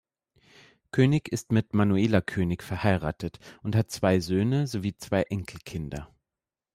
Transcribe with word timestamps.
König 0.89 1.27
ist 1.29 1.51
mit 1.51 1.75
Manuela 1.75 2.21
König 2.21 2.63
verheiratet 2.63 3.37
und 3.61 3.75
hat 3.75 3.91
zwei 3.91 4.19
Söhne 4.19 4.65
sowie 4.65 4.95
zwei 4.97 5.21
Enkelkinder. 5.21 6.09